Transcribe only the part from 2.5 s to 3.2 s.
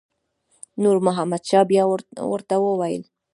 وویل.